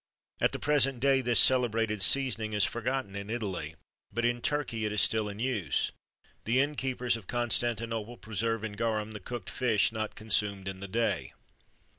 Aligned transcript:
"At 0.39 0.51
the 0.51 0.57
present 0.57 0.99
day 0.99 1.21
this 1.21 1.39
celebrated 1.39 2.01
seasoning 2.01 2.53
is 2.53 2.63
forgotten 2.63 3.15
in 3.15 3.29
Italy, 3.29 3.75
but 4.11 4.25
in 4.25 4.41
Turkey 4.41 4.83
it 4.83 4.91
is 4.91 4.99
still 4.99 5.29
in 5.29 5.37
use. 5.37 5.91
The 6.45 6.59
inn 6.59 6.73
keepers 6.73 7.15
of 7.17 7.27
Constantinople 7.27 8.17
preserve 8.17 8.63
in 8.63 8.71
garum 8.73 9.11
the 9.11 9.19
cooked 9.19 9.51
fish 9.51 9.91
not 9.91 10.15
consumed 10.15 10.67
in 10.67 10.79
the 10.79 10.87
day." 10.87 11.33